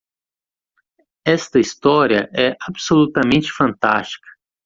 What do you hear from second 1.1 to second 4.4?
Esta história é absolutamente fantástica!